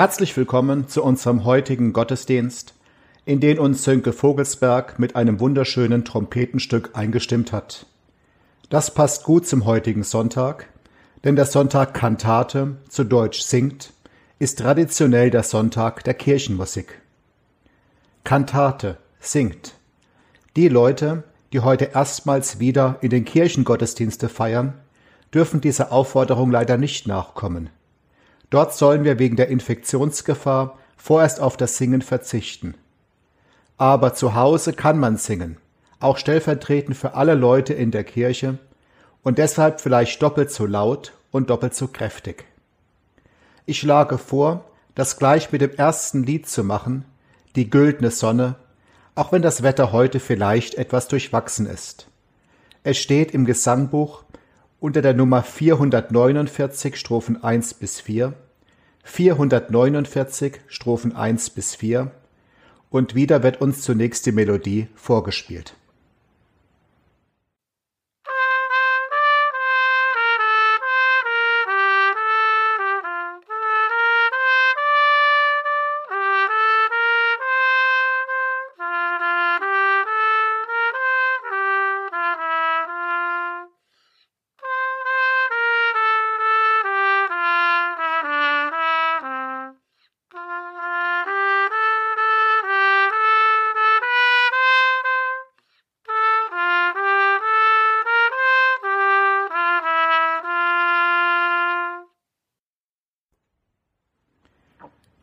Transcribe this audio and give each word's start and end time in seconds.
Herzlich 0.00 0.34
willkommen 0.34 0.88
zu 0.88 1.04
unserem 1.04 1.44
heutigen 1.44 1.92
Gottesdienst, 1.92 2.72
in 3.26 3.38
den 3.38 3.58
uns 3.58 3.84
Sönke 3.84 4.14
Vogelsberg 4.14 4.98
mit 4.98 5.14
einem 5.14 5.40
wunderschönen 5.40 6.06
Trompetenstück 6.06 6.92
eingestimmt 6.94 7.52
hat. 7.52 7.84
Das 8.70 8.94
passt 8.94 9.24
gut 9.24 9.46
zum 9.46 9.66
heutigen 9.66 10.02
Sonntag, 10.02 10.70
denn 11.22 11.36
der 11.36 11.44
Sonntag 11.44 11.92
Kantate, 11.92 12.78
zu 12.88 13.04
Deutsch 13.04 13.42
singt, 13.42 13.92
ist 14.38 14.60
traditionell 14.60 15.28
der 15.28 15.42
Sonntag 15.42 16.02
der 16.04 16.14
Kirchenmusik. 16.14 17.02
Kantate 18.24 18.96
singt. 19.18 19.74
Die 20.56 20.68
Leute, 20.68 21.24
die 21.52 21.60
heute 21.60 21.90
erstmals 21.92 22.58
wieder 22.58 22.96
in 23.02 23.10
den 23.10 23.26
Kirchengottesdienste 23.26 24.30
feiern, 24.30 24.72
dürfen 25.34 25.60
dieser 25.60 25.92
Aufforderung 25.92 26.50
leider 26.50 26.78
nicht 26.78 27.06
nachkommen. 27.06 27.68
Dort 28.50 28.74
sollen 28.74 29.04
wir 29.04 29.18
wegen 29.18 29.36
der 29.36 29.48
Infektionsgefahr 29.48 30.78
vorerst 30.96 31.40
auf 31.40 31.56
das 31.56 31.76
Singen 31.76 32.02
verzichten. 32.02 32.74
Aber 33.78 34.12
zu 34.14 34.34
Hause 34.34 34.72
kann 34.72 34.98
man 34.98 35.16
singen, 35.16 35.56
auch 36.00 36.18
stellvertretend 36.18 36.96
für 36.96 37.14
alle 37.14 37.34
Leute 37.34 37.72
in 37.72 37.90
der 37.90 38.04
Kirche 38.04 38.58
und 39.22 39.38
deshalb 39.38 39.80
vielleicht 39.80 40.20
doppelt 40.20 40.50
so 40.50 40.66
laut 40.66 41.12
und 41.30 41.48
doppelt 41.48 41.74
so 41.74 41.88
kräftig. 41.88 42.44
Ich 43.66 43.78
schlage 43.78 44.18
vor, 44.18 44.64
das 44.94 45.16
gleich 45.16 45.52
mit 45.52 45.60
dem 45.60 45.74
ersten 45.74 46.24
Lied 46.24 46.48
zu 46.48 46.64
machen, 46.64 47.04
die 47.56 47.70
güldene 47.70 48.10
Sonne, 48.10 48.56
auch 49.14 49.32
wenn 49.32 49.42
das 49.42 49.62
Wetter 49.62 49.92
heute 49.92 50.20
vielleicht 50.20 50.74
etwas 50.74 51.08
durchwachsen 51.08 51.66
ist. 51.66 52.06
Es 52.82 52.98
steht 52.98 53.32
im 53.32 53.44
Gesangbuch 53.44 54.24
unter 54.80 55.02
der 55.02 55.14
Nummer 55.14 55.42
449 55.42 56.96
Strophen 56.96 57.44
1 57.44 57.74
bis 57.74 58.00
4, 58.00 58.32
449 59.04 60.60
Strophen 60.66 61.14
1 61.14 61.50
bis 61.50 61.74
4 61.74 62.10
und 62.88 63.14
wieder 63.14 63.42
wird 63.42 63.60
uns 63.60 63.82
zunächst 63.82 64.26
die 64.26 64.32
Melodie 64.32 64.88
vorgespielt. 64.94 65.74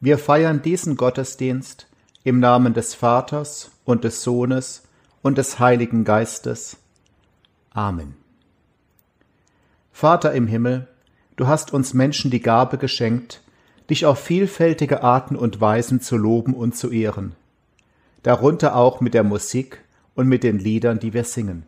Wir 0.07 0.18
feiern 0.18 0.62
diesen 0.62 0.95
Gottesdienst 0.95 1.85
im 2.23 2.40
Namen 2.40 2.73
des 2.73 2.95
Vaters 2.95 3.72
und 3.84 4.06
des 4.06 4.23
Sohnes 4.23 4.84
und 5.22 5.38
des 5.38 5.59
Heiligen 5.59 6.06
Geistes. 6.06 6.78
Amen. 7.72 8.16
Vater 9.91 10.31
im 10.31 10.47
Himmel, 10.47 10.88
du 11.35 11.47
hast 11.47 11.73
uns 11.73 11.94
Menschen 11.94 12.31
die 12.31 12.40
Gabe 12.40 12.78
geschenkt, 12.78 13.44
dich 13.90 14.06
auf 14.06 14.19
vielfältige 14.19 15.03
Arten 15.03 15.35
und 15.35 15.59
Weisen 15.59 16.00
zu 16.00 16.16
loben 16.16 16.53
und 16.53 16.74
zu 16.78 16.89
ehren, 16.89 17.35
darunter 18.24 18.78
auch 18.78 19.01
mit 19.01 19.13
der 19.13 19.25
Musik 19.25 19.84
und 20.16 20.29
mit 20.29 20.41
den 20.41 20.57
Liedern, 20.57 21.00
die 21.00 21.12
wir 21.12 21.25
singen. 21.25 21.66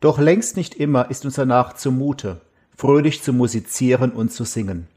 Doch 0.00 0.18
längst 0.18 0.56
nicht 0.56 0.74
immer 0.74 1.10
ist 1.10 1.26
uns 1.26 1.34
danach 1.34 1.74
zumute, 1.74 2.40
fröhlich 2.74 3.22
zu 3.22 3.34
musizieren 3.34 4.10
und 4.10 4.32
zu 4.32 4.44
singen. 4.44 4.88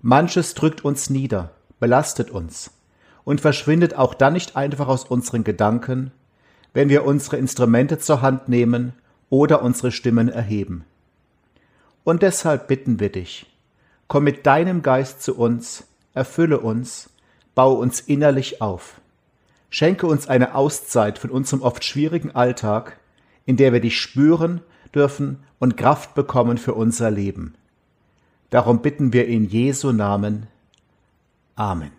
Manches 0.00 0.54
drückt 0.54 0.84
uns 0.84 1.10
nieder, 1.10 1.50
belastet 1.80 2.30
uns 2.30 2.70
und 3.24 3.40
verschwindet 3.40 3.94
auch 3.96 4.14
dann 4.14 4.34
nicht 4.34 4.56
einfach 4.56 4.86
aus 4.86 5.04
unseren 5.04 5.42
Gedanken, 5.42 6.12
wenn 6.72 6.88
wir 6.88 7.04
unsere 7.04 7.36
Instrumente 7.36 7.98
zur 7.98 8.22
Hand 8.22 8.48
nehmen 8.48 8.92
oder 9.28 9.62
unsere 9.62 9.90
Stimmen 9.90 10.28
erheben. 10.28 10.84
Und 12.04 12.22
deshalb 12.22 12.68
bitten 12.68 13.00
wir 13.00 13.10
dich, 13.10 13.46
komm 14.06 14.24
mit 14.24 14.46
deinem 14.46 14.82
Geist 14.82 15.22
zu 15.22 15.36
uns, 15.36 15.84
erfülle 16.14 16.60
uns, 16.60 17.10
baue 17.56 17.78
uns 17.78 18.00
innerlich 18.00 18.62
auf. 18.62 19.00
Schenke 19.68 20.06
uns 20.06 20.28
eine 20.28 20.54
Auszeit 20.54 21.18
von 21.18 21.30
unserem 21.30 21.60
oft 21.60 21.84
schwierigen 21.84 22.34
Alltag, 22.34 22.98
in 23.46 23.56
der 23.56 23.72
wir 23.72 23.80
dich 23.80 24.00
spüren 24.00 24.60
dürfen 24.94 25.42
und 25.58 25.76
Kraft 25.76 26.14
bekommen 26.14 26.56
für 26.56 26.74
unser 26.74 27.10
Leben. 27.10 27.54
Darum 28.50 28.80
bitten 28.80 29.12
wir 29.12 29.26
in 29.26 29.44
Jesu 29.44 29.92
Namen. 29.92 30.46
Amen. 31.54 31.92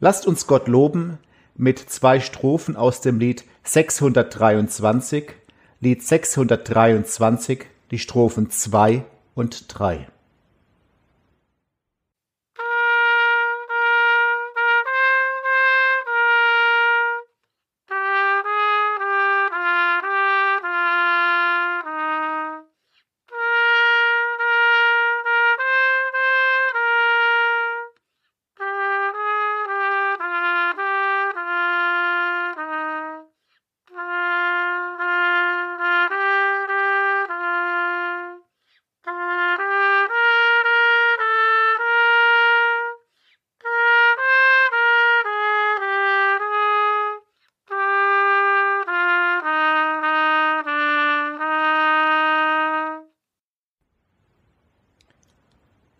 Lasst 0.00 0.26
uns 0.26 0.46
Gott 0.46 0.68
loben 0.68 1.18
mit 1.56 1.78
zwei 1.78 2.20
Strophen 2.20 2.76
aus 2.76 3.00
dem 3.00 3.18
Lied 3.18 3.44
623, 3.64 5.32
Lied 5.80 6.02
623, 6.02 7.66
die 7.90 7.98
Strophen 7.98 8.50
2 8.50 9.04
und 9.34 9.64
3. 9.68 10.08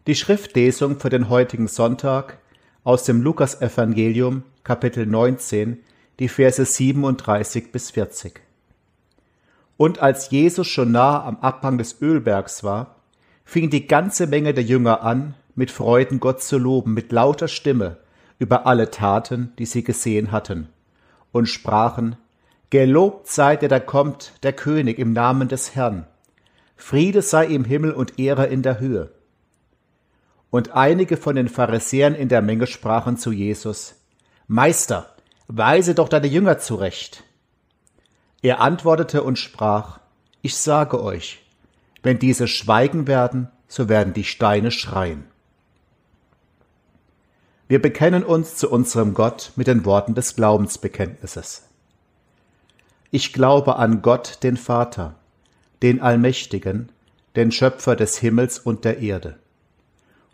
Die 0.08 0.14
Schriftlesung 0.14 0.98
für 0.98 1.10
den 1.10 1.28
heutigen 1.28 1.68
Sonntag 1.68 2.38
aus 2.82 3.04
dem 3.04 3.20
Lukasevangelium 3.20 4.42
Kapitel 4.64 5.04
19, 5.04 5.80
die 6.18 6.28
Verse 6.28 6.64
37 6.64 7.70
bis 7.70 7.90
40. 7.90 8.40
Und 9.76 9.98
als 9.98 10.30
Jesus 10.30 10.66
schon 10.66 10.92
nahe 10.92 11.22
am 11.24 11.36
Abhang 11.40 11.76
des 11.76 12.00
Ölbergs 12.00 12.64
war, 12.64 12.96
fing 13.44 13.68
die 13.68 13.86
ganze 13.86 14.26
Menge 14.26 14.54
der 14.54 14.64
Jünger 14.64 15.02
an, 15.02 15.34
mit 15.54 15.70
Freuden 15.70 16.20
Gott 16.20 16.42
zu 16.42 16.56
loben, 16.56 16.94
mit 16.94 17.12
lauter 17.12 17.46
Stimme, 17.46 17.98
über 18.38 18.66
alle 18.66 18.90
Taten, 18.90 19.52
die 19.58 19.66
sie 19.66 19.84
gesehen 19.84 20.32
hatten, 20.32 20.70
und 21.32 21.50
sprachen, 21.50 22.16
Gelobt 22.70 23.26
sei 23.28 23.56
der 23.56 23.68
da 23.68 23.78
kommt, 23.78 24.32
der 24.42 24.54
König 24.54 24.98
im 24.98 25.12
Namen 25.12 25.48
des 25.48 25.74
Herrn. 25.74 26.06
Friede 26.76 27.20
sei 27.20 27.44
im 27.44 27.66
Himmel 27.66 27.92
und 27.92 28.18
Ehre 28.18 28.46
in 28.46 28.62
der 28.62 28.80
Höhe. 28.80 29.10
Und 30.50 30.72
einige 30.72 31.16
von 31.16 31.36
den 31.36 31.48
Pharisäern 31.48 32.14
in 32.14 32.28
der 32.28 32.40
Menge 32.40 32.66
sprachen 32.66 33.16
zu 33.16 33.32
Jesus, 33.32 33.94
Meister, 34.46 35.14
weise 35.46 35.94
doch 35.94 36.08
deine 36.08 36.26
Jünger 36.26 36.58
zurecht. 36.58 37.22
Er 38.40 38.60
antwortete 38.60 39.22
und 39.22 39.38
sprach, 39.38 40.00
Ich 40.40 40.56
sage 40.56 41.02
euch, 41.02 41.44
wenn 42.02 42.18
diese 42.18 42.48
schweigen 42.48 43.06
werden, 43.06 43.48
so 43.66 43.90
werden 43.90 44.14
die 44.14 44.24
Steine 44.24 44.70
schreien. 44.70 45.24
Wir 47.66 47.82
bekennen 47.82 48.24
uns 48.24 48.56
zu 48.56 48.70
unserem 48.70 49.12
Gott 49.12 49.52
mit 49.56 49.66
den 49.66 49.84
Worten 49.84 50.14
des 50.14 50.34
Glaubensbekenntnisses. 50.36 51.68
Ich 53.10 53.34
glaube 53.34 53.76
an 53.76 54.00
Gott, 54.00 54.38
den 54.42 54.56
Vater, 54.56 55.16
den 55.82 56.00
Allmächtigen, 56.00 56.90
den 57.36 57.52
Schöpfer 57.52 57.96
des 57.96 58.16
Himmels 58.16 58.58
und 58.58 58.86
der 58.86 59.00
Erde 59.00 59.38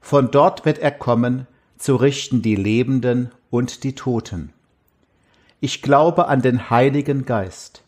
Von 0.00 0.30
dort 0.30 0.64
wird 0.64 0.78
er 0.78 0.90
kommen, 0.90 1.46
zu 1.76 1.96
richten 1.96 2.42
die 2.42 2.56
Lebenden 2.56 3.30
und 3.50 3.84
die 3.84 3.94
Toten. 3.94 4.52
Ich 5.60 5.82
glaube 5.82 6.28
an 6.28 6.42
den 6.42 6.70
Heiligen 6.70 7.24
Geist, 7.26 7.84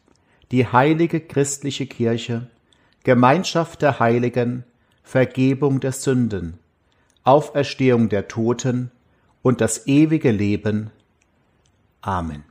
die 0.51 0.67
heilige 0.67 1.21
christliche 1.21 1.87
Kirche, 1.87 2.49
Gemeinschaft 3.05 3.83
der 3.83 3.99
Heiligen, 3.99 4.65
Vergebung 5.03 5.81
der 5.81 5.93
Sünden, 5.93 6.59
Auferstehung 7.25 8.09
der 8.09 8.29
Toten 8.29 8.91
und 9.43 9.61
das 9.61 9.87
ewige 9.87 10.31
Leben. 10.31 10.91
Amen. 12.01 12.45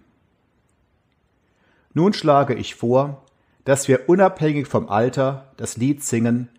Nun 1.94 2.14
schlage 2.14 2.54
ich 2.56 2.76
vor, 2.76 3.24
dass 3.66 3.88
wir 3.88 4.10
unabhängig 4.10 4.68
vom 4.68 4.90
Alter 4.90 5.52
das 5.58 5.78
Lied 5.78 6.04
singen, 6.04 6.50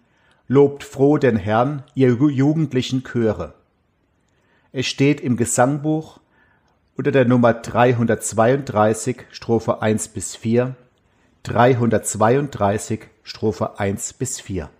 Lobt 0.48 0.84
froh 0.84 1.18
den 1.18 1.36
Herrn, 1.36 1.84
ihr 1.94 2.10
jugendlichen 2.10 3.04
Chöre. 3.04 3.54
Es 4.72 4.86
steht 4.86 5.20
im 5.20 5.36
Gesangbuch 5.36 6.20
unter 6.96 7.12
der 7.12 7.24
Nummer 7.24 7.54
332, 7.54 9.26
Strophe 9.30 9.82
1 9.82 10.08
bis 10.08 10.36
4, 10.36 10.74
332, 11.42 13.00
Strophe 13.22 13.78
1 13.78 14.12
bis 14.14 14.40
4. 14.40 14.70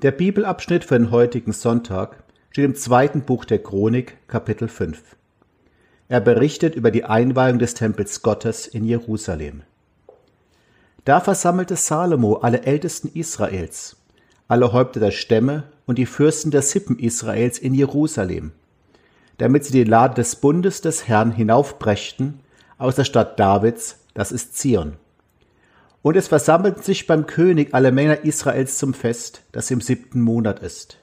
Der 0.00 0.12
Bibelabschnitt 0.12 0.84
für 0.84 0.96
den 0.96 1.10
heutigen 1.10 1.52
Sonntag 1.52 2.22
steht 2.50 2.64
im 2.64 2.76
zweiten 2.76 3.22
Buch 3.22 3.44
der 3.44 3.60
Chronik, 3.60 4.16
Kapitel 4.28 4.68
5. 4.68 5.16
Er 6.08 6.20
berichtet 6.20 6.76
über 6.76 6.92
die 6.92 7.02
Einweihung 7.02 7.58
des 7.58 7.74
Tempels 7.74 8.22
Gottes 8.22 8.68
in 8.68 8.84
Jerusalem. 8.84 9.62
Da 11.04 11.18
versammelte 11.18 11.74
Salomo 11.74 12.34
alle 12.34 12.62
Ältesten 12.62 13.10
Israels, 13.12 13.96
alle 14.46 14.72
Häupter 14.72 15.00
der 15.00 15.10
Stämme 15.10 15.64
und 15.84 15.98
die 15.98 16.06
Fürsten 16.06 16.52
der 16.52 16.62
Sippen 16.62 16.96
Israels 17.00 17.58
in 17.58 17.74
Jerusalem, 17.74 18.52
damit 19.38 19.64
sie 19.64 19.72
die 19.72 19.82
Lade 19.82 20.14
des 20.14 20.36
Bundes 20.36 20.80
des 20.80 21.08
Herrn 21.08 21.32
hinaufbrächten 21.32 22.38
aus 22.78 22.94
der 22.94 23.02
Stadt 23.04 23.40
Davids, 23.40 23.98
das 24.14 24.30
ist 24.30 24.56
Zion 24.56 24.92
und 26.02 26.16
es 26.16 26.28
versammelten 26.28 26.82
sich 26.82 27.06
beim 27.06 27.26
König 27.26 27.74
alle 27.74 27.92
Männer 27.92 28.24
Israels 28.24 28.78
zum 28.78 28.94
Fest, 28.94 29.42
das 29.52 29.70
im 29.70 29.80
siebten 29.80 30.20
Monat 30.20 30.60
ist. 30.60 30.98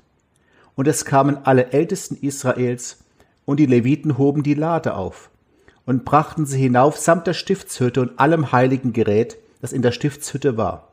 Und 0.76 0.88
es 0.88 1.06
kamen 1.06 1.38
alle 1.44 1.72
Ältesten 1.72 2.16
Israels, 2.16 3.04
und 3.46 3.60
die 3.60 3.68
Leviten 3.68 4.18
hoben 4.18 4.42
die 4.42 4.56
Lade 4.56 4.96
auf 4.96 5.30
und 5.86 6.04
brachten 6.04 6.46
sie 6.46 6.60
hinauf 6.60 6.98
samt 6.98 7.28
der 7.28 7.34
Stiftshütte 7.34 8.02
und 8.02 8.20
allem 8.20 8.52
heiligen 8.52 8.92
Gerät, 8.92 9.38
das 9.62 9.72
in 9.72 9.82
der 9.82 9.92
Stiftshütte 9.92 10.58
war. 10.58 10.90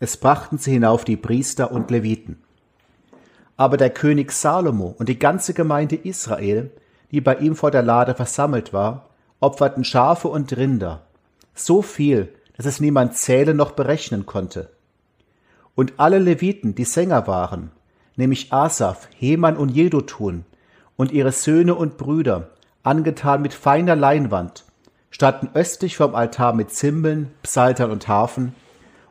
Es 0.00 0.16
brachten 0.16 0.58
sie 0.58 0.72
hinauf 0.72 1.04
die 1.04 1.16
Priester 1.16 1.72
und 1.72 1.90
Leviten. 1.90 2.42
Aber 3.56 3.76
der 3.76 3.90
König 3.90 4.30
Salomo 4.32 4.94
und 4.98 5.08
die 5.08 5.18
ganze 5.18 5.54
Gemeinde 5.54 5.96
Israel, 5.96 6.70
die 7.10 7.20
bei 7.20 7.36
ihm 7.36 7.56
vor 7.56 7.70
der 7.70 7.82
Lade 7.82 8.14
versammelt 8.14 8.72
war, 8.72 9.08
opferten 9.40 9.82
Schafe 9.82 10.28
und 10.28 10.56
Rinder, 10.56 11.06
so 11.54 11.82
viel, 11.82 12.28
dass 12.58 12.66
es 12.66 12.80
niemand 12.80 13.16
zählen 13.16 13.56
noch 13.56 13.70
berechnen 13.70 14.26
konnte. 14.26 14.68
Und 15.74 15.94
alle 15.96 16.18
Leviten, 16.18 16.74
die 16.74 16.84
Sänger 16.84 17.26
waren, 17.26 17.70
nämlich 18.16 18.52
Asaf, 18.52 19.08
Heman 19.16 19.56
und 19.56 19.70
Jedutun 19.70 20.44
und 20.96 21.12
ihre 21.12 21.32
Söhne 21.32 21.76
und 21.76 21.96
Brüder, 21.96 22.50
angetan 22.82 23.42
mit 23.42 23.54
feiner 23.54 23.94
Leinwand, 23.94 24.64
standen 25.10 25.50
östlich 25.54 25.96
vom 25.96 26.16
Altar 26.16 26.52
mit 26.52 26.70
Zimbeln, 26.70 27.30
Psaltern 27.42 27.92
und 27.92 28.08
Harfen, 28.08 28.54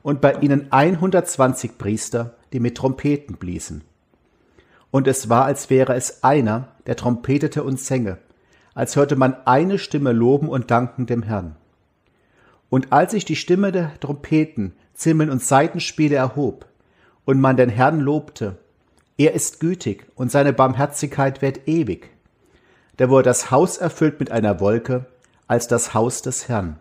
und 0.04 0.22
bei 0.22 0.34
ihnen 0.36 0.72
120 0.72 1.78
Priester, 1.78 2.36
die 2.54 2.60
mit 2.60 2.78
Trompeten 2.78 3.38
bliesen. 3.38 3.84
Und 4.92 5.08
es 5.08 5.30
war, 5.30 5.46
als 5.46 5.70
wäre 5.70 5.96
es 5.96 6.24
einer, 6.24 6.70
der 6.86 6.96
trompetete 6.96 7.64
und 7.64 7.80
sänge, 7.80 8.18
als 8.74 8.96
hörte 8.96 9.16
man 9.16 9.36
eine 9.46 9.78
Stimme 9.78 10.12
loben 10.12 10.48
und 10.50 10.72
danken 10.72 11.08
dem 11.08 11.24
Herrn. 11.24 11.56
Und 12.70 12.92
als 12.92 13.12
sich 13.12 13.26
die 13.26 13.36
Stimme 13.36 13.72
der 13.72 14.00
Trompeten, 14.00 14.74
Zimbeln 14.94 15.30
und 15.30 15.44
Saitenspiele 15.44 16.16
erhob 16.16 16.66
und 17.26 17.40
man 17.40 17.56
den 17.56 17.70
Herrn 17.70 18.00
lobte, 18.00 18.58
er 19.18 19.34
ist 19.34 19.60
gütig 19.60 20.06
und 20.16 20.32
seine 20.32 20.54
Barmherzigkeit 20.54 21.42
währt 21.42 21.68
ewig, 21.68 22.10
da 22.98 23.10
wurde 23.10 23.24
das 23.24 23.52
Haus 23.52 23.78
erfüllt 23.78 24.20
mit 24.20 24.32
einer 24.32 24.60
Wolke 24.60 25.06
als 25.48 25.68
das 25.68 25.94
Haus 25.94 26.22
des 26.22 26.50
Herrn, 26.50 26.78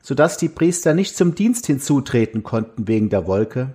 so 0.00 0.14
dass 0.14 0.36
die 0.38 0.48
Priester 0.48 0.94
nicht 0.94 1.16
zum 1.16 1.34
Dienst 1.34 1.66
hinzutreten 1.66 2.42
konnten 2.42 2.88
wegen 2.88 3.10
der 3.10 3.26
Wolke, 3.26 3.74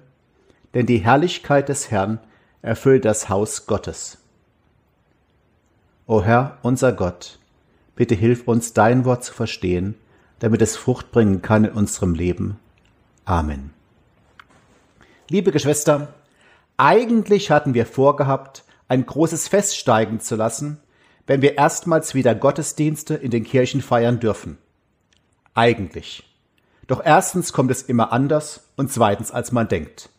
denn 0.74 0.86
die 0.86 1.00
Herrlichkeit 1.00 1.70
des 1.70 1.91
Herrn 1.91 2.20
erfüllt 2.62 3.06
das 3.06 3.29
Haus 3.29 3.67
Gottes. 3.67 4.17
O 6.08 6.24
Herr, 6.24 6.58
unser 6.62 6.94
Gott, 6.94 7.39
bitte 7.96 8.15
hilf 8.15 8.48
uns, 8.48 8.74
dein 8.74 9.06
Wort 9.06 9.24
zu 9.24 9.34
verstehen 9.34 9.96
damit 10.39 10.62
es 10.62 10.77
Frucht 10.77 11.12
bringen 11.12 11.41
kann 11.41 11.65
in 11.65 11.72
unserem 11.72 12.13
Leben. 12.13 12.60
Amen. 13.25 13.72
Liebe 15.29 15.51
Geschwister, 15.51 16.13
eigentlich 16.77 17.51
hatten 17.51 17.74
wir 17.74 17.86
vorgehabt, 17.86 18.63
ein 18.88 19.06
großes 19.06 19.48
Fest 19.48 19.77
steigen 19.77 20.20
zu 20.20 20.36
lassen, 20.36 20.79
wenn 21.25 21.41
wir 21.41 21.58
erstmals 21.58 22.15
wieder 22.15 22.34
Gottesdienste 22.36 23.15
in 23.15 23.32
den 23.32 23.44
Kirchen 23.44 23.82
feiern 23.82 24.20
dürfen. 24.20 24.58
Eigentlich. 25.53 26.24
Doch 26.88 27.01
erstens 27.03 27.51
kommt 27.51 27.72
es 27.72 27.82
immer 27.82 28.13
anders 28.13 28.70
und 28.77 28.91
zweitens 28.91 29.32
als 29.32 29.51
man 29.51 29.67
denkt. 29.67 30.10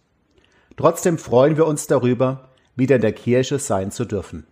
Trotzdem 0.76 1.16
freuen 1.16 1.56
wir 1.56 1.66
uns 1.66 1.86
darüber, 1.86 2.50
wieder 2.76 2.96
in 2.96 3.02
der 3.02 3.12
Kirche 3.12 3.58
sein 3.58 3.90
zu 3.90 4.04
dürfen. 4.04 4.46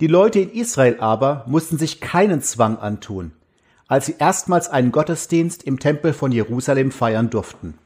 Die 0.00 0.06
Leute 0.06 0.38
in 0.40 0.50
Israel 0.50 0.98
aber 1.00 1.44
mussten 1.48 1.78
sich 1.78 2.00
keinen 2.00 2.42
Zwang 2.42 2.78
antun, 2.78 3.32
als 3.88 4.06
sie 4.06 4.16
erstmals 4.18 4.68
einen 4.68 4.92
Gottesdienst 4.92 5.64
im 5.64 5.80
Tempel 5.80 6.12
von 6.12 6.30
Jerusalem 6.30 6.92
feiern 6.92 7.30
durften. 7.30 7.78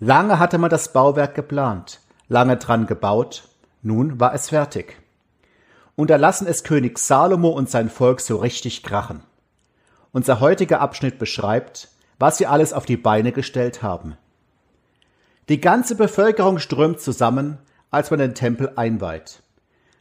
Lange 0.00 0.38
hatte 0.38 0.58
man 0.58 0.70
das 0.70 0.92
Bauwerk 0.92 1.34
geplant, 1.34 2.00
lange 2.28 2.56
dran 2.56 2.86
gebaut, 2.86 3.44
nun 3.82 4.18
war 4.18 4.34
es 4.34 4.48
fertig. 4.48 4.96
Und 5.94 6.10
da 6.10 6.16
lassen 6.16 6.46
es 6.46 6.64
König 6.64 6.98
Salomo 6.98 7.50
und 7.50 7.70
sein 7.70 7.88
Volk 7.88 8.20
so 8.20 8.38
richtig 8.38 8.82
krachen. 8.82 9.22
Unser 10.12 10.40
heutiger 10.40 10.80
Abschnitt 10.80 11.18
beschreibt, 11.18 11.88
was 12.18 12.36
sie 12.36 12.46
alles 12.46 12.72
auf 12.72 12.84
die 12.84 12.96
Beine 12.96 13.32
gestellt 13.32 13.82
haben. 13.82 14.16
Die 15.48 15.60
ganze 15.60 15.94
Bevölkerung 15.94 16.58
strömt 16.58 17.00
zusammen, 17.00 17.58
als 17.90 18.10
man 18.10 18.18
den 18.18 18.34
Tempel 18.34 18.72
einweiht. 18.76 19.42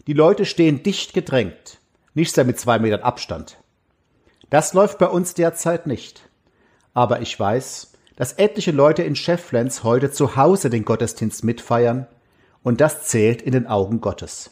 Die 0.07 0.13
Leute 0.13 0.45
stehen 0.45 0.81
dicht 0.81 1.13
gedrängt, 1.13 1.79
nicht 2.13 2.33
sehr 2.33 2.45
mit 2.45 2.59
zwei 2.59 2.79
Metern 2.79 3.01
Abstand. 3.01 3.58
Das 4.49 4.73
läuft 4.73 4.97
bei 4.97 5.07
uns 5.07 5.33
derzeit 5.33 5.87
nicht. 5.87 6.27
Aber 6.93 7.21
ich 7.21 7.39
weiß, 7.39 7.93
dass 8.15 8.33
etliche 8.33 8.71
Leute 8.71 9.03
in 9.03 9.15
Schefflens 9.15 9.83
heute 9.83 10.11
zu 10.11 10.35
Hause 10.35 10.69
den 10.69 10.85
Gottesdienst 10.85 11.43
mitfeiern, 11.43 12.07
und 12.61 12.81
das 12.81 13.07
zählt 13.07 13.41
in 13.41 13.53
den 13.53 13.67
Augen 13.67 14.01
Gottes. 14.01 14.51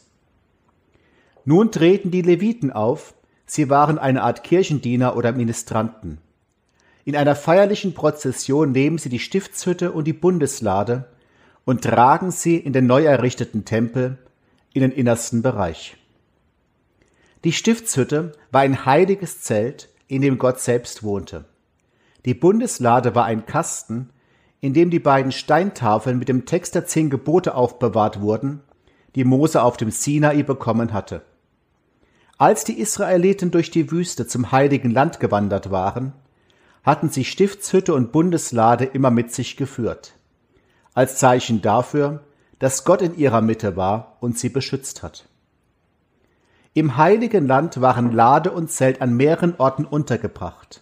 Nun 1.44 1.70
treten 1.70 2.10
die 2.10 2.22
Leviten 2.22 2.72
auf, 2.72 3.14
sie 3.44 3.68
waren 3.68 3.98
eine 3.98 4.22
Art 4.22 4.44
Kirchendiener 4.44 5.16
oder 5.16 5.32
Ministranten. 5.32 6.18
In 7.04 7.16
einer 7.16 7.34
feierlichen 7.34 7.94
Prozession 7.94 8.72
nehmen 8.72 8.98
sie 8.98 9.08
die 9.08 9.18
Stiftshütte 9.18 9.92
und 9.92 10.04
die 10.04 10.12
Bundeslade 10.12 11.08
und 11.64 11.82
tragen 11.82 12.30
sie 12.30 12.56
in 12.56 12.72
den 12.72 12.86
neu 12.86 13.04
errichteten 13.04 13.64
Tempel 13.64 14.18
in 14.72 14.82
den 14.82 14.92
innersten 14.92 15.42
Bereich. 15.42 15.96
Die 17.44 17.52
Stiftshütte 17.52 18.32
war 18.50 18.62
ein 18.62 18.84
heiliges 18.84 19.42
Zelt, 19.42 19.88
in 20.08 20.22
dem 20.22 20.38
Gott 20.38 20.60
selbst 20.60 21.02
wohnte. 21.02 21.44
Die 22.24 22.34
Bundeslade 22.34 23.14
war 23.14 23.26
ein 23.26 23.46
Kasten, 23.46 24.10
in 24.60 24.74
dem 24.74 24.90
die 24.90 24.98
beiden 24.98 25.30
Steintafeln 25.30 26.18
mit 26.18 26.28
dem 26.28 26.46
Text 26.46 26.74
der 26.74 26.86
zehn 26.86 27.10
Gebote 27.10 27.54
aufbewahrt 27.54 28.20
wurden, 28.20 28.60
die 29.14 29.24
Mose 29.24 29.62
auf 29.62 29.76
dem 29.76 29.90
Sinai 29.90 30.42
bekommen 30.42 30.92
hatte. 30.92 31.22
Als 32.38 32.64
die 32.64 32.80
Israeliten 32.80 33.50
durch 33.50 33.70
die 33.70 33.90
Wüste 33.90 34.26
zum 34.26 34.50
heiligen 34.50 34.90
Land 34.90 35.20
gewandert 35.20 35.70
waren, 35.70 36.12
hatten 36.82 37.08
sie 37.08 37.24
Stiftshütte 37.24 37.94
und 37.94 38.12
Bundeslade 38.12 38.84
immer 38.84 39.10
mit 39.10 39.32
sich 39.32 39.56
geführt, 39.56 40.14
als 40.94 41.18
Zeichen 41.18 41.62
dafür, 41.62 42.24
dass 42.58 42.84
Gott 42.84 43.02
in 43.02 43.16
ihrer 43.16 43.42
Mitte 43.42 43.76
war 43.76 44.16
und 44.20 44.38
sie 44.38 44.48
beschützt 44.48 45.02
hat. 45.02 45.27
Im 46.78 46.96
heiligen 46.96 47.48
Land 47.48 47.80
waren 47.80 48.12
Lade 48.12 48.52
und 48.52 48.70
Zelt 48.70 49.02
an 49.02 49.16
mehreren 49.16 49.56
Orten 49.58 49.84
untergebracht. 49.84 50.80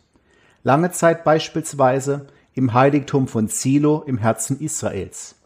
Lange 0.63 0.91
Zeit 0.91 1.25
beispielsweise 1.25 2.27
im 2.53 2.75
Heiligtum 2.75 3.29
von 3.29 3.49
Silo 3.49 4.03
im 4.07 4.19
Herzen 4.19 4.61
Israels. 4.61 5.37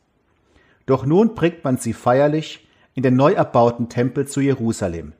Doch 0.86 1.06
nun 1.06 1.36
bringt 1.36 1.62
man 1.62 1.76
sie 1.76 1.92
feierlich 1.92 2.66
in 2.94 3.04
den 3.04 3.14
neu 3.14 3.34
erbauten 3.34 3.88
Tempel 3.88 4.26
zu 4.26 4.40
Jerusalem. 4.40 5.12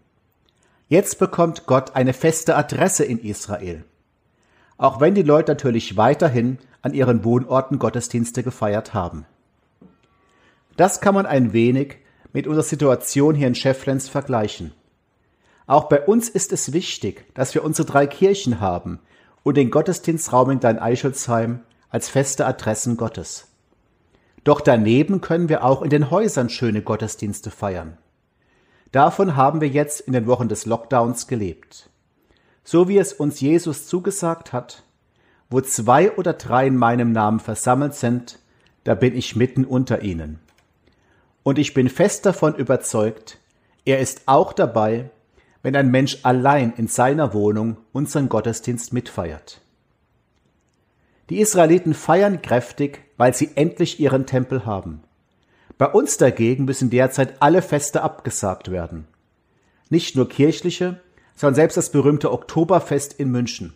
Jetzt 0.89 1.21
bekommt 1.21 1.67
Gott 1.67 1.95
eine 1.95 2.13
feste 2.13 2.57
Adresse 2.57 3.05
in 3.05 3.21
Israel. 3.21 3.85
Auch 4.79 5.01
wenn 5.01 5.15
die 5.15 5.23
Leute 5.23 5.53
natürlich 5.53 5.97
weiterhin 5.97 6.59
an 6.83 6.93
ihren 6.93 7.23
Wohnorten 7.23 7.79
Gottesdienste 7.79 8.43
gefeiert 8.43 8.95
haben. 8.95 9.27
Das 10.77 11.01
kann 11.01 11.15
man 11.15 11.27
ein 11.27 11.53
wenig 11.53 11.99
mit 12.33 12.49
unserer 12.49 12.65
Situation 12.65 13.37
hier 13.37 13.47
in 13.47 13.55
Schefflens 13.55 14.09
vergleichen. 14.09 14.73
Auch 15.71 15.85
bei 15.85 16.05
uns 16.05 16.29
ist 16.29 16.53
es 16.53 16.73
wichtig, 16.73 17.33
dass 17.33 17.55
wir 17.55 17.63
unsere 17.63 17.87
drei 17.87 18.09
Kirchen 18.09 18.59
haben 18.59 18.99
und 19.45 19.57
den 19.57 19.71
Gottesdienstraum 19.71 20.51
in 20.51 20.59
Klein-Eichelsheim 20.59 21.61
als 21.91 22.09
feste 22.09 22.45
Adressen 22.45 22.97
Gottes. 22.97 23.47
Doch 24.43 24.61
daneben 24.61 25.21
können 25.21 25.49
wir 25.49 25.63
auch 25.63 25.83
in 25.83 25.91
den 25.91 26.11
Häusern 26.11 26.49
schöne 26.49 26.83
Gottesdienste 26.83 27.53
feiern. 27.53 27.99
Davon 28.91 29.37
haben 29.37 29.61
wir 29.61 29.69
jetzt 29.69 30.01
in 30.01 30.13
den 30.13 30.27
Wochen 30.27 30.49
des 30.49 30.67
Lockdowns 30.67 31.29
gelebt. 31.29 31.89
So 32.65 32.89
wie 32.89 32.99
es 32.99 33.13
uns 33.13 33.41
Jesus 33.41 33.87
zugesagt 33.87 34.53
hat, 34.53 34.83
wo 35.51 35.61
zwei 35.61 36.11
oder 36.17 36.33
drei 36.33 36.67
in 36.67 36.77
meinem 36.77 37.13
Namen 37.13 37.39
versammelt 37.39 37.95
sind, 37.95 38.41
da 38.83 38.97
bin 38.97 39.15
ich 39.15 39.37
mitten 39.37 39.65
unter 39.65 40.03
ihnen. 40.03 40.41
Und 41.45 41.61
ich 41.61 41.75
bin 41.75 41.89
fest 41.89 42.27
davon 42.27 42.57
überzeugt, 42.57 43.39
er 43.85 44.01
ist 44.01 44.23
auch 44.27 44.53
dabei, 44.53 45.11
wenn 45.63 45.77
ein 45.77 45.91
Mensch 45.91 46.19
allein 46.23 46.73
in 46.77 46.89
seiner 46.89 47.35
Wohnung 47.35 47.77
unseren 47.93 48.29
Gottesdienst 48.29 48.93
mitfeiert. 48.93 49.61
Die 51.29 51.41
Israeliten 51.41 51.95
feiern 51.95 52.43
kräftig, 52.43 53.03
weil 53.17 53.35
sie 53.35 53.51
endlich 53.55 54.01
ihren 54.01 54.27
Tempel 54.27 54.67
haben. 54.67 55.03
Bei 55.79 55.87
uns 55.87 56.17
dagegen 56.17 56.65
müssen 56.65 56.91
derzeit 56.91 57.41
alle 57.41 57.63
Feste 57.63 58.03
abgesagt 58.03 58.71
werden. 58.71 59.07
Nicht 59.89 60.17
nur 60.17 60.29
kirchliche, 60.29 61.01
sondern 61.37 61.55
selbst 61.55 61.77
das 61.77 61.91
berühmte 61.91 62.33
Oktoberfest 62.33 63.15
in 63.15 63.31
München. 63.31 63.73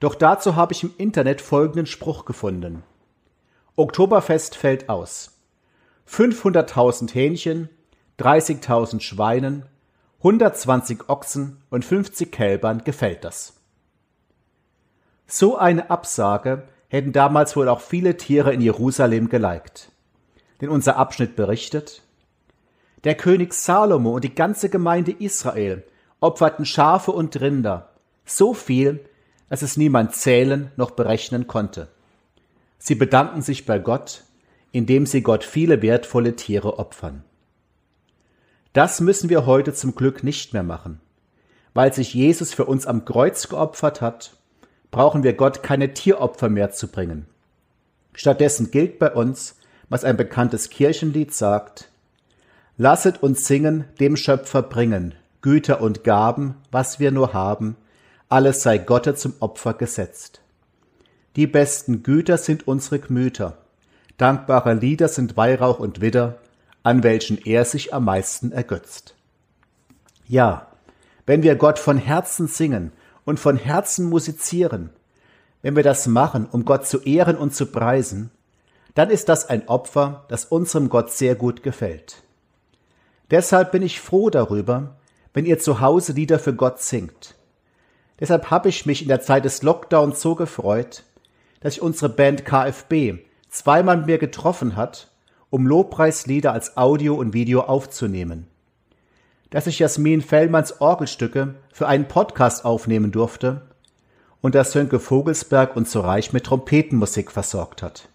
Doch 0.00 0.14
dazu 0.14 0.56
habe 0.56 0.72
ich 0.72 0.82
im 0.82 0.94
Internet 0.96 1.40
folgenden 1.40 1.86
Spruch 1.86 2.24
gefunden. 2.24 2.82
Oktoberfest 3.76 4.56
fällt 4.56 4.88
aus. 4.88 5.32
500.000 6.08 7.12
Hähnchen, 7.12 7.68
30.000 8.18 9.00
Schweinen, 9.00 9.66
120 10.24 11.10
Ochsen 11.10 11.58
und 11.68 11.84
50 11.84 12.32
Kälbern 12.32 12.82
gefällt 12.82 13.24
das. 13.24 13.52
So 15.26 15.58
eine 15.58 15.90
Absage 15.90 16.62
hätten 16.88 17.12
damals 17.12 17.56
wohl 17.56 17.68
auch 17.68 17.82
viele 17.82 18.16
Tiere 18.16 18.50
in 18.54 18.62
Jerusalem 18.62 19.28
geliked. 19.28 19.90
Denn 20.62 20.70
unser 20.70 20.96
Abschnitt 20.96 21.36
berichtet, 21.36 22.00
der 23.04 23.16
König 23.16 23.52
Salomo 23.52 24.14
und 24.14 24.24
die 24.24 24.34
ganze 24.34 24.70
Gemeinde 24.70 25.12
Israel 25.12 25.84
opferten 26.20 26.64
Schafe 26.64 27.12
und 27.12 27.38
Rinder, 27.38 27.90
so 28.24 28.54
viel, 28.54 29.04
dass 29.50 29.60
es 29.60 29.76
niemand 29.76 30.14
zählen 30.14 30.72
noch 30.76 30.92
berechnen 30.92 31.46
konnte. 31.46 31.88
Sie 32.78 32.94
bedanken 32.94 33.42
sich 33.42 33.66
bei 33.66 33.78
Gott, 33.78 34.24
indem 34.72 35.04
sie 35.04 35.20
Gott 35.20 35.44
viele 35.44 35.82
wertvolle 35.82 36.34
Tiere 36.34 36.78
opfern. 36.78 37.24
Das 38.74 39.00
müssen 39.00 39.30
wir 39.30 39.46
heute 39.46 39.72
zum 39.72 39.94
Glück 39.94 40.22
nicht 40.22 40.52
mehr 40.52 40.62
machen. 40.62 41.00
Weil 41.72 41.94
sich 41.94 42.12
Jesus 42.12 42.52
für 42.52 42.66
uns 42.66 42.86
am 42.86 43.06
Kreuz 43.06 43.48
geopfert 43.48 44.02
hat 44.02 44.36
brauchen 44.94 45.24
wir 45.24 45.32
Gott 45.32 45.64
keine 45.64 45.92
Tieropfer 45.92 46.48
mehr 46.48 46.70
zu 46.70 46.86
bringen. 46.86 47.26
Stattdessen 48.12 48.70
gilt 48.70 49.00
bei 49.00 49.12
uns, 49.12 49.56
was 49.88 50.04
ein 50.04 50.16
bekanntes 50.16 50.70
Kirchenlied 50.70 51.34
sagt, 51.34 51.88
Lasset 52.76 53.20
uns 53.20 53.44
singen, 53.44 53.86
dem 53.98 54.16
Schöpfer 54.16 54.62
bringen, 54.62 55.16
Güter 55.42 55.80
und 55.80 56.04
Gaben, 56.04 56.54
was 56.70 57.00
wir 57.00 57.10
nur 57.10 57.32
haben, 57.32 57.76
alles 58.28 58.62
sei 58.62 58.78
Gotte 58.78 59.16
zum 59.16 59.34
Opfer 59.40 59.74
gesetzt. 59.74 60.42
Die 61.34 61.48
besten 61.48 62.04
Güter 62.04 62.38
sind 62.38 62.68
unsere 62.68 63.00
Gemüter, 63.00 63.58
dankbare 64.16 64.74
Lieder 64.74 65.08
sind 65.08 65.36
Weihrauch 65.36 65.80
und 65.80 66.00
Widder, 66.00 66.38
an 66.84 67.02
welchen 67.02 67.38
er 67.38 67.64
sich 67.64 67.92
am 67.92 68.04
meisten 68.04 68.52
ergötzt. 68.52 69.16
Ja, 70.28 70.68
wenn 71.26 71.42
wir 71.42 71.56
Gott 71.56 71.78
von 71.80 71.98
Herzen 71.98 72.46
singen 72.46 72.92
und 73.24 73.40
von 73.40 73.56
Herzen 73.56 74.08
musizieren, 74.08 74.90
wenn 75.62 75.74
wir 75.74 75.82
das 75.82 76.06
machen, 76.06 76.46
um 76.46 76.64
Gott 76.64 76.86
zu 76.86 77.00
ehren 77.00 77.36
und 77.36 77.54
zu 77.54 77.66
preisen, 77.66 78.30
dann 78.94 79.10
ist 79.10 79.28
das 79.28 79.48
ein 79.48 79.66
Opfer, 79.66 80.26
das 80.28 80.44
unserem 80.44 80.88
Gott 80.88 81.10
sehr 81.10 81.34
gut 81.34 81.62
gefällt. 81.62 82.22
Deshalb 83.30 83.72
bin 83.72 83.82
ich 83.82 84.00
froh 84.00 84.28
darüber, 84.28 84.96
wenn 85.32 85.46
ihr 85.46 85.58
zu 85.58 85.80
Hause 85.80 86.12
Lieder 86.12 86.38
für 86.38 86.54
Gott 86.54 86.80
singt. 86.80 87.34
Deshalb 88.20 88.50
habe 88.50 88.68
ich 88.68 88.86
mich 88.86 89.02
in 89.02 89.08
der 89.08 89.22
Zeit 89.22 89.46
des 89.46 89.62
Lockdowns 89.62 90.20
so 90.20 90.34
gefreut, 90.34 91.02
dass 91.60 91.74
sich 91.74 91.82
unsere 91.82 92.10
Band 92.10 92.44
KFB 92.44 93.24
zweimal 93.48 93.96
mit 93.96 94.06
mir 94.06 94.18
getroffen 94.18 94.76
hat, 94.76 95.08
um 95.54 95.66
Lobpreislieder 95.66 96.52
als 96.52 96.76
Audio 96.76 97.14
und 97.14 97.32
Video 97.32 97.60
aufzunehmen 97.62 98.48
dass 99.54 99.68
ich 99.68 99.78
Jasmin 99.78 100.20
Fellmanns 100.20 100.80
Orgelstücke 100.80 101.54
für 101.72 101.86
einen 101.86 102.08
Podcast 102.08 102.64
aufnehmen 102.64 103.12
durfte 103.12 103.62
und 104.40 104.56
dass 104.56 104.72
Sönke 104.72 104.98
Vogelsberg 104.98 105.76
uns 105.76 105.92
so 105.92 106.00
reich 106.00 106.32
mit 106.32 106.42
Trompetenmusik 106.42 107.30
versorgt 107.30 107.80
hat. 107.80 108.08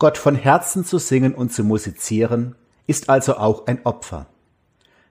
Gott 0.00 0.18
von 0.18 0.34
Herzen 0.34 0.84
zu 0.84 0.98
singen 0.98 1.32
und 1.32 1.52
zu 1.52 1.62
musizieren 1.62 2.56
ist 2.88 3.08
also 3.08 3.36
auch 3.36 3.68
ein 3.68 3.86
Opfer. 3.86 4.26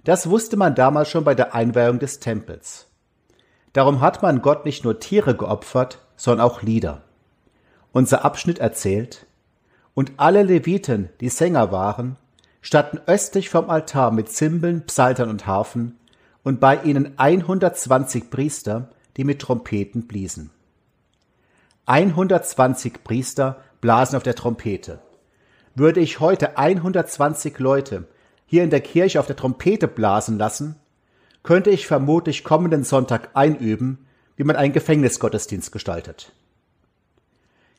Das 0.03 0.29
wusste 0.29 0.57
man 0.57 0.75
damals 0.75 1.09
schon 1.09 1.23
bei 1.23 1.33
der 1.33 1.55
Einweihung 1.55 1.99
des 1.99 2.19
Tempels. 2.19 2.87
Darum 3.71 4.01
hat 4.01 4.21
man 4.21 4.41
Gott 4.41 4.65
nicht 4.65 4.83
nur 4.83 4.99
Tiere 4.99 5.37
geopfert, 5.37 5.99
sondern 6.17 6.45
auch 6.45 6.61
Lieder. 6.61 7.03
Unser 7.93 8.25
Abschnitt 8.25 8.59
erzählt, 8.59 9.27
und 9.95 10.11
alle 10.17 10.43
Leviten, 10.43 11.09
die 11.21 11.29
Sänger 11.29 11.71
waren, 11.71 12.17
standen 12.61 12.99
östlich 13.07 13.49
vom 13.49 13.69
Altar 13.69 14.11
mit 14.11 14.29
Zimbeln, 14.29 14.85
Psaltern 14.85 15.29
und 15.29 15.47
Harfen 15.47 15.97
und 16.43 16.59
bei 16.59 16.83
ihnen 16.83 17.17
120 17.17 18.29
Priester, 18.29 18.89
die 19.17 19.23
mit 19.23 19.41
Trompeten 19.41 20.05
bliesen. 20.05 20.51
120 21.87 23.03
Priester 23.03 23.61
blasen 23.81 24.17
auf 24.17 24.23
der 24.23 24.35
Trompete. 24.35 24.99
Würde 25.73 25.99
ich 25.99 26.19
heute 26.19 26.57
120 26.57 27.57
Leute 27.59 28.07
hier 28.45 28.63
in 28.63 28.69
der 28.69 28.81
Kirche 28.81 29.19
auf 29.19 29.27
der 29.27 29.35
Trompete 29.35 29.87
blasen 29.87 30.37
lassen, 30.37 30.75
könnte 31.43 31.69
ich 31.69 31.87
vermutlich 31.87 32.43
kommenden 32.43 32.83
Sonntag 32.83 33.29
einüben, 33.33 34.05
wie 34.35 34.43
man 34.43 34.55
einen 34.55 34.73
Gefängnisgottesdienst 34.73 35.71
gestaltet. 35.71 36.31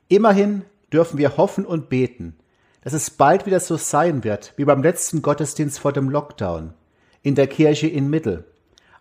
Immerhin 0.08 0.62
dürfen 0.92 1.18
wir 1.18 1.36
hoffen 1.36 1.64
und 1.64 1.88
beten, 1.88 2.36
dass 2.82 2.92
es 2.92 3.10
bald 3.10 3.46
wieder 3.46 3.60
so 3.60 3.76
sein 3.76 4.24
wird 4.24 4.54
wie 4.56 4.64
beim 4.64 4.82
letzten 4.82 5.22
Gottesdienst 5.22 5.78
vor 5.78 5.92
dem 5.92 6.08
Lockdown 6.08 6.74
in 7.22 7.34
der 7.34 7.48
Kirche 7.48 7.88
in 7.88 8.08
Mittel, 8.08 8.44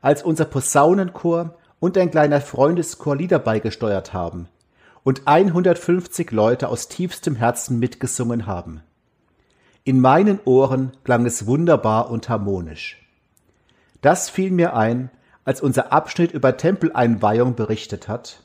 als 0.01 0.23
unser 0.23 0.45
Posaunenchor 0.45 1.55
und 1.79 1.97
ein 1.97 2.11
kleiner 2.11 2.41
Freundeschor 2.41 3.15
Lieder 3.15 3.39
beigesteuert 3.39 4.13
haben 4.13 4.47
und 5.03 5.27
150 5.27 6.31
Leute 6.31 6.69
aus 6.69 6.87
tiefstem 6.87 7.35
Herzen 7.35 7.77
mitgesungen 7.77 8.47
haben. 8.47 8.81
In 9.83 10.01
meinen 10.01 10.39
Ohren 10.45 10.93
klang 11.03 11.27
es 11.27 11.45
wunderbar 11.45 12.09
und 12.09 12.27
harmonisch. 12.27 13.07
Das 14.01 14.31
fiel 14.31 14.49
mir 14.49 14.75
ein, 14.75 15.11
als 15.43 15.61
unser 15.61 15.93
Abschnitt 15.93 16.31
über 16.31 16.57
Tempeleinweihung 16.57 17.53
berichtet 17.55 18.07
hat. 18.07 18.41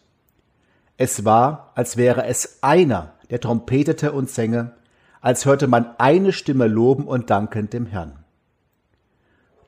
Es 0.98 1.24
war, 1.24 1.72
als 1.74 1.96
wäre 1.96 2.26
es 2.26 2.58
einer, 2.62 3.14
der 3.30 3.40
trompetete 3.40 4.12
und 4.12 4.28
sänge, 4.28 4.72
als 5.20 5.44
hörte 5.44 5.66
man 5.66 5.94
eine 5.98 6.32
Stimme 6.32 6.66
loben 6.66 7.06
und 7.06 7.30
danken 7.30 7.70
dem 7.70 7.86
Herrn. 7.86 8.24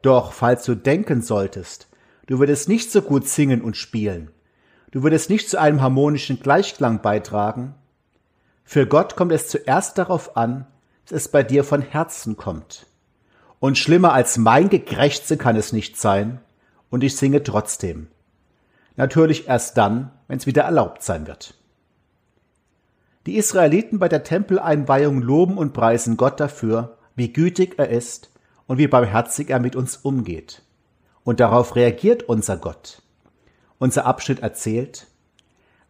Doch 0.03 0.33
falls 0.33 0.65
du 0.65 0.75
denken 0.75 1.23
solltest, 1.23 1.89
du 2.27 2.39
würdest 2.39 2.69
nicht 2.69 2.91
so 2.91 3.03
gut 3.03 3.29
singen 3.29 3.63
und 3.63 3.77
spielen, 3.77 4.31
du 4.91 5.03
würdest 5.03 5.31
nicht 5.31 5.49
zu 5.49 5.61
einem 5.61 5.81
harmonischen 5.81 6.41
Gleichklang 6.41 7.03
beitragen, 7.03 7.75
für 8.65 8.87
Gott 8.87 9.17
kommt 9.17 9.33
es 9.33 9.49
zuerst 9.49 9.99
darauf 9.99 10.37
an, 10.37 10.67
dass 11.05 11.23
es 11.23 11.29
bei 11.29 11.43
dir 11.43 11.65
von 11.65 11.83
Herzen 11.83 12.37
kommt. 12.37 12.87
Und 13.61 13.79
schlimmer 13.79 14.13
als 14.13 14.39
mein 14.39 14.71
Gekrächze 14.71 15.37
kann 15.37 15.57
es 15.57 15.73
nicht 15.73 15.99
sein, 16.01 16.41
und 16.91 17.05
ich 17.05 17.17
singe 17.17 17.43
trotzdem. 17.43 18.09
Natürlich 18.97 19.49
erst 19.49 19.79
dann, 19.79 20.11
wenn 20.29 20.39
es 20.39 20.47
wieder 20.47 20.63
erlaubt 20.63 21.03
sein 21.03 21.27
wird. 21.27 21.55
Die 23.27 23.37
Israeliten 23.37 23.99
bei 23.99 24.09
der 24.09 24.25
Tempeleinweihung 24.25 25.23
loben 25.23 25.57
und 25.57 25.73
preisen 25.73 26.17
Gott 26.17 26.41
dafür, 26.41 26.99
wie 27.15 27.33
gütig 27.33 27.75
er 27.79 27.89
ist 27.89 28.31
und 28.67 28.79
wie 28.79 28.89
barmherzig 28.89 29.51
er 29.51 29.61
mit 29.61 29.77
uns 29.77 29.97
umgeht. 29.97 30.63
Und 31.23 31.39
darauf 31.39 31.77
reagiert 31.77 32.25
unser 32.25 32.57
Gott. 32.57 33.03
Unser 33.79 34.07
Abschnitt 34.07 34.41
erzählt, 34.41 35.07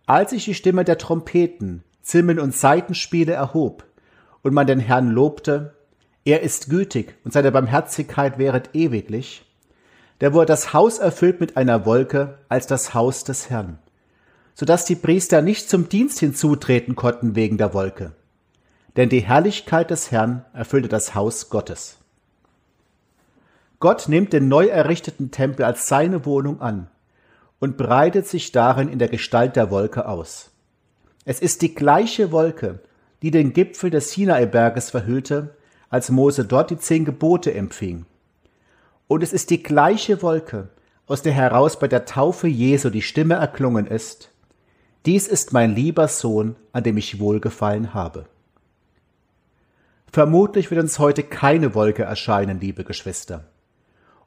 als 0.07 0.31
sich 0.31 0.45
die 0.45 0.55
Stimme 0.55 0.85
der 0.85 0.99
Trompeten, 0.99 1.85
Zimbeln 2.03 2.41
und 2.41 2.55
Saitenspiele 2.55 3.33
erhob 3.33 3.85
und 4.43 4.53
man 4.53 4.67
den 4.67 4.81
Herrn 4.81 5.09
lobte, 5.09 5.75
er 6.25 6.43
ist 6.43 6.69
gütig 6.69 7.15
und 7.25 7.33
seine 7.33 7.53
Barmherzigkeit 7.53 8.39
wäret 8.39 8.75
ewiglich, 8.75 9.45
da 10.19 10.33
wurde 10.33 10.47
das 10.47 10.73
Haus 10.73 10.99
erfüllt 10.99 11.41
mit 11.41 11.57
einer 11.57 11.85
Wolke 11.87 12.39
als 12.49 12.67
das 12.67 12.95
Haus 12.95 13.25
des 13.25 13.51
Herrn, 13.51 13.79
so 14.55 14.67
dass 14.67 14.85
die 14.85 14.97
Priester 14.97 15.43
nicht 15.43 15.69
zum 15.69 15.89
Dienst 15.89 16.21
hinzutreten 16.21 16.97
konnten 16.97 17.35
wegen 17.35 17.59
der 17.59 17.75
Wolke. 17.75 18.13
Denn 18.97 19.09
die 19.09 19.21
Herrlichkeit 19.21 19.91
des 19.91 20.11
Herrn 20.11 20.45
erfüllte 20.53 20.89
das 20.89 21.15
Haus 21.15 21.49
Gottes. 21.49 21.97
Gott 23.81 24.09
nimmt 24.09 24.33
den 24.33 24.49
neu 24.49 24.67
errichteten 24.67 25.31
Tempel 25.31 25.65
als 25.65 25.89
seine 25.89 26.25
Wohnung 26.27 26.61
an 26.61 26.89
und 27.59 27.77
breitet 27.77 28.29
sich 28.29 28.53
darin 28.53 28.89
in 28.89 28.99
der 28.99 29.09
Gestalt 29.09 29.57
der 29.57 29.71
Wolke 29.71 30.07
aus. 30.07 30.51
Es 31.25 31.41
ist 31.41 31.63
die 31.63 31.75
gleiche 31.75 32.33
Wolke, 32.33 32.81
die 33.23 33.31
den 33.31 33.53
Gipfel 33.53 33.91
des 33.91 34.13
Sinai-Berges 34.13 34.91
verhüllte, 34.91 35.55
als 35.89 36.11
Mose 36.11 36.45
dort 36.45 36.71
die 36.71 36.79
zehn 36.79 37.05
Gebote 37.05 37.55
empfing. 37.55 38.05
Und 39.07 39.23
es 39.23 39.33
ist 39.33 39.51
die 39.51 39.63
gleiche 39.63 40.23
Wolke, 40.23 40.69
aus 41.07 41.23
der 41.23 41.33
heraus 41.33 41.79
bei 41.79 41.87
der 41.87 42.05
Taufe 42.05 42.49
Jesu 42.49 42.91
die 42.91 43.03
Stimme 43.03 43.35
erklungen 43.35 43.87
ist, 43.87 44.32
dies 45.07 45.27
ist 45.27 45.53
mein 45.53 45.75
lieber 45.75 46.09
Sohn, 46.09 46.57
an 46.73 46.85
dem 46.85 46.97
ich 46.97 47.19
wohlgefallen 47.19 47.95
habe. 47.95 48.27
Vermutlich 50.13 50.71
wird 50.71 50.81
uns 50.81 50.99
heute 50.99 51.23
keine 51.23 51.75
Wolke 51.75 52.03
erscheinen, 52.03 52.61
liebe 52.61 52.85
Geschwister. 52.85 53.45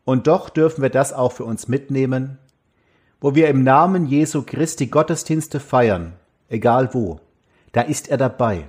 Und 0.04 0.28
doch 0.28 0.50
dürfen 0.50 0.82
wir 0.82 0.90
das 0.90 1.14
auch 1.14 1.32
für 1.32 1.46
uns 1.46 1.68
mitnehmen, 1.68 2.40
wo 3.22 3.36
wir 3.36 3.48
im 3.48 3.64
Namen 3.64 4.06
Jesu 4.06 4.44
Christi 4.44 4.88
Gottesdienste 4.88 5.60
feiern, 5.60 6.14
egal 6.50 6.94
wo, 6.94 7.20
da 7.72 7.82
ist 7.82 8.10
er 8.10 8.18
dabei. 8.18 8.66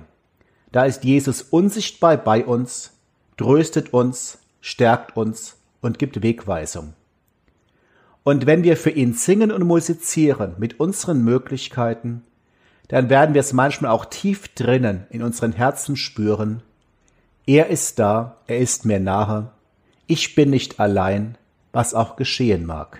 Da 0.71 0.85
ist 0.85 1.03
Jesus 1.03 1.41
unsichtbar 1.41 2.17
bei 2.17 2.45
uns, 2.45 2.91
tröstet 3.37 3.93
uns, 3.93 4.39
stärkt 4.61 5.15
uns 5.15 5.57
und 5.81 5.99
gibt 5.99 6.21
Wegweisung. 6.21 6.93
Und 8.27 8.45
wenn 8.45 8.65
wir 8.65 8.75
für 8.75 8.89
ihn 8.89 9.13
singen 9.13 9.53
und 9.53 9.63
musizieren 9.63 10.55
mit 10.57 10.81
unseren 10.81 11.23
Möglichkeiten, 11.23 12.25
dann 12.89 13.09
werden 13.09 13.33
wir 13.33 13.39
es 13.39 13.53
manchmal 13.53 13.89
auch 13.91 14.03
tief 14.03 14.49
drinnen 14.49 15.07
in 15.09 15.23
unseren 15.23 15.53
Herzen 15.53 15.95
spüren. 15.95 16.61
Er 17.45 17.67
ist 17.67 17.99
da, 17.99 18.35
er 18.45 18.57
ist 18.57 18.83
mir 18.83 18.99
nahe, 18.99 19.51
ich 20.07 20.35
bin 20.35 20.49
nicht 20.49 20.77
allein, 20.77 21.37
was 21.71 21.93
auch 21.93 22.17
geschehen 22.17 22.65
mag. 22.65 22.99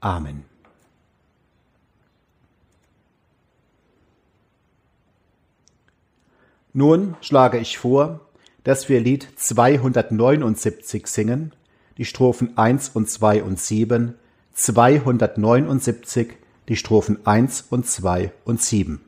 Amen. 0.00 0.44
Nun 6.74 7.16
schlage 7.22 7.56
ich 7.56 7.78
vor, 7.78 8.20
dass 8.64 8.90
wir 8.90 9.00
Lied 9.00 9.26
279 9.36 11.06
singen, 11.06 11.54
die 11.98 12.04
Strophen 12.04 12.56
1 12.56 12.90
und 12.90 13.08
2 13.08 13.42
und 13.42 13.58
7, 13.58 14.14
279, 14.54 16.34
die 16.68 16.76
Strophen 16.76 17.26
1 17.26 17.66
und 17.70 17.86
2 17.86 18.32
und 18.44 18.60
7. 18.60 19.00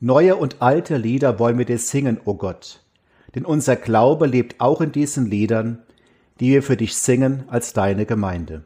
Neue 0.00 0.36
und 0.36 0.60
alte 0.60 0.98
Lieder 0.98 1.38
wollen 1.38 1.56
wir 1.56 1.64
dir 1.64 1.78
singen, 1.78 2.18
o 2.24 2.32
oh 2.32 2.34
Gott, 2.34 2.82
denn 3.34 3.46
unser 3.46 3.76
Glaube 3.76 4.26
lebt 4.26 4.60
auch 4.60 4.82
in 4.82 4.92
diesen 4.92 5.24
Liedern, 5.24 5.78
die 6.38 6.50
wir 6.50 6.62
für 6.62 6.76
dich 6.76 6.96
singen 6.96 7.44
als 7.48 7.72
deine 7.72 8.04
Gemeinde. 8.04 8.64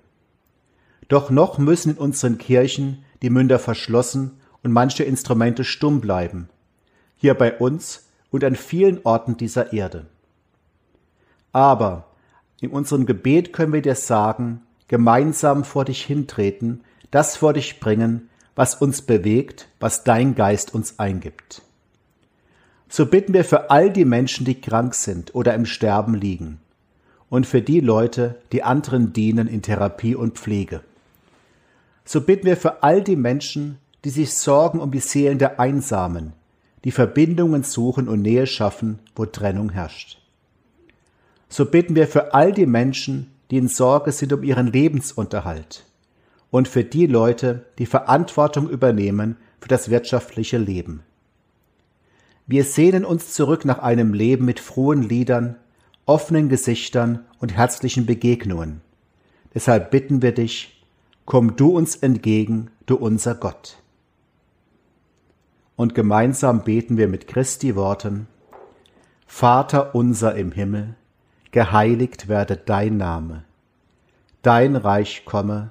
Doch 1.06 1.30
noch 1.30 1.58
müssen 1.58 1.92
in 1.92 1.98
unseren 1.98 2.38
Kirchen 2.38 3.04
die 3.22 3.30
Münder 3.30 3.60
verschlossen 3.60 4.40
und 4.62 4.72
manche 4.72 5.04
Instrumente 5.04 5.62
stumm 5.62 6.00
bleiben, 6.00 6.48
hier 7.16 7.34
bei 7.34 7.56
uns 7.56 8.08
und 8.30 8.42
an 8.42 8.56
vielen 8.56 9.00
Orten 9.04 9.36
dieser 9.36 9.72
Erde. 9.72 10.06
Aber 11.52 12.06
in 12.60 12.70
unserem 12.70 13.06
Gebet 13.06 13.52
können 13.52 13.72
wir 13.72 13.82
dir 13.82 13.94
sagen, 13.94 14.62
gemeinsam 14.88 15.62
vor 15.62 15.84
dich 15.84 16.04
hintreten, 16.04 16.82
das 17.12 17.36
vor 17.36 17.52
dich 17.52 17.78
bringen, 17.78 18.29
was 18.60 18.74
uns 18.74 19.00
bewegt, 19.00 19.68
was 19.80 20.04
dein 20.04 20.34
Geist 20.34 20.74
uns 20.74 20.98
eingibt. 20.98 21.62
So 22.90 23.06
bitten 23.06 23.32
wir 23.32 23.42
für 23.42 23.70
all 23.70 23.90
die 23.90 24.04
Menschen, 24.04 24.44
die 24.44 24.60
krank 24.60 24.94
sind 24.94 25.34
oder 25.34 25.54
im 25.54 25.64
Sterben 25.64 26.12
liegen 26.12 26.60
und 27.30 27.46
für 27.46 27.62
die 27.62 27.80
Leute, 27.80 28.38
die 28.52 28.62
anderen 28.62 29.14
dienen 29.14 29.48
in 29.48 29.62
Therapie 29.62 30.14
und 30.14 30.36
Pflege. 30.36 30.82
So 32.04 32.20
bitten 32.20 32.44
wir 32.44 32.58
für 32.58 32.82
all 32.82 33.02
die 33.02 33.16
Menschen, 33.16 33.78
die 34.04 34.10
sich 34.10 34.34
sorgen 34.34 34.80
um 34.80 34.90
die 34.90 35.00
Seelen 35.00 35.38
der 35.38 35.58
Einsamen, 35.58 36.34
die 36.84 36.92
Verbindungen 36.92 37.62
suchen 37.62 38.08
und 38.08 38.20
Nähe 38.20 38.46
schaffen, 38.46 38.98
wo 39.16 39.24
Trennung 39.24 39.70
herrscht. 39.70 40.20
So 41.48 41.64
bitten 41.64 41.94
wir 41.94 42.06
für 42.06 42.34
all 42.34 42.52
die 42.52 42.66
Menschen, 42.66 43.30
die 43.50 43.56
in 43.56 43.68
Sorge 43.68 44.12
sind 44.12 44.34
um 44.34 44.42
ihren 44.42 44.66
Lebensunterhalt, 44.66 45.86
und 46.50 46.68
für 46.68 46.84
die 46.84 47.06
Leute, 47.06 47.66
die 47.78 47.86
Verantwortung 47.86 48.68
übernehmen 48.68 49.36
für 49.60 49.68
das 49.68 49.90
wirtschaftliche 49.90 50.58
Leben. 50.58 51.02
Wir 52.46 52.64
sehnen 52.64 53.04
uns 53.04 53.32
zurück 53.32 53.64
nach 53.64 53.78
einem 53.78 54.12
Leben 54.12 54.44
mit 54.44 54.58
frohen 54.58 55.02
Liedern, 55.02 55.56
offenen 56.06 56.48
Gesichtern 56.48 57.24
und 57.38 57.56
herzlichen 57.56 58.06
Begegnungen. 58.06 58.80
Deshalb 59.54 59.90
bitten 59.90 60.22
wir 60.22 60.32
dich, 60.32 60.84
komm 61.26 61.54
du 61.54 61.76
uns 61.76 61.94
entgegen, 61.94 62.70
du 62.86 62.96
unser 62.96 63.36
Gott. 63.36 63.76
Und 65.76 65.94
gemeinsam 65.94 66.64
beten 66.64 66.96
wir 66.96 67.06
mit 67.06 67.28
Christi 67.28 67.76
Worten, 67.76 68.26
Vater 69.26 69.94
unser 69.94 70.34
im 70.34 70.50
Himmel, 70.50 70.96
geheiligt 71.52 72.26
werde 72.26 72.56
dein 72.56 72.96
Name, 72.96 73.44
dein 74.42 74.74
Reich 74.74 75.24
komme, 75.24 75.70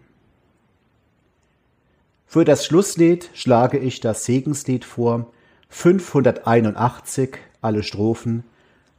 Für 2.33 2.45
das 2.45 2.65
Schlusslied 2.65 3.29
schlage 3.33 3.77
ich 3.77 3.99
das 3.99 4.23
Segenslied 4.23 4.85
vor, 4.85 5.33
581, 5.67 7.37
alle 7.59 7.83
Strophen, 7.83 8.45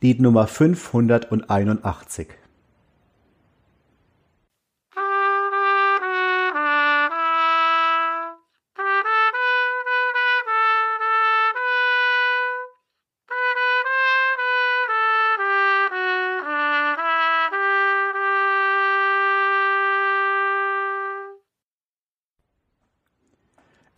Lied 0.02 0.20
Nummer 0.20 0.46
581. 0.46 2.28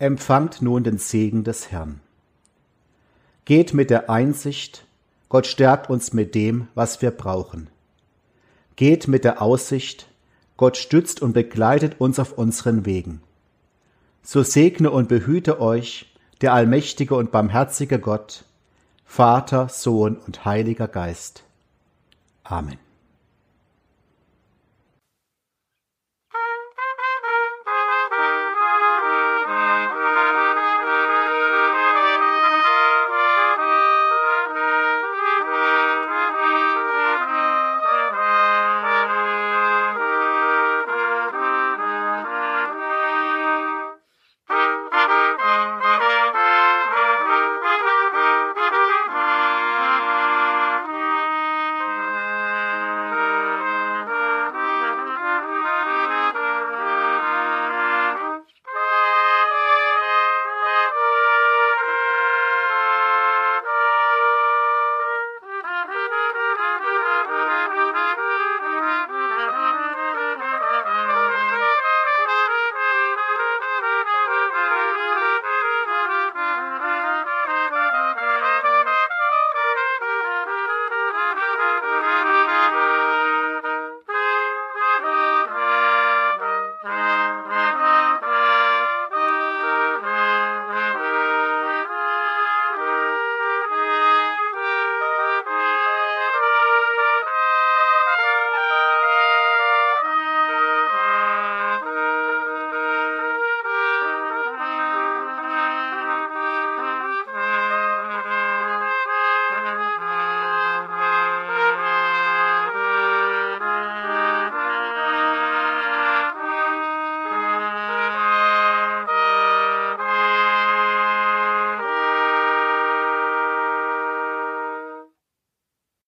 Empfangt 0.05 0.61
nun 0.61 0.83
den 0.83 0.99
Segen 0.99 1.43
des 1.43 1.71
Herrn. 1.71 1.99
Geht 3.43 3.73
mit 3.73 3.89
der 3.89 4.07
Einsicht, 4.07 4.85
Gott 5.29 5.47
stärkt 5.47 5.89
uns 5.89 6.13
mit 6.13 6.35
dem, 6.35 6.67
was 6.75 7.01
wir 7.01 7.09
brauchen. 7.09 7.71
Geht 8.75 9.07
mit 9.07 9.23
der 9.23 9.41
Aussicht, 9.41 10.07
Gott 10.57 10.77
stützt 10.77 11.23
und 11.23 11.33
begleitet 11.33 11.99
uns 11.99 12.19
auf 12.19 12.33
unseren 12.33 12.85
Wegen. 12.85 13.23
So 14.21 14.43
segne 14.43 14.91
und 14.91 15.07
behüte 15.07 15.59
euch 15.59 16.15
der 16.39 16.53
allmächtige 16.53 17.15
und 17.15 17.31
barmherzige 17.31 17.97
Gott, 17.97 18.43
Vater, 19.05 19.69
Sohn 19.69 20.17
und 20.17 20.45
Heiliger 20.45 20.87
Geist. 20.87 21.45
Amen. 22.43 22.84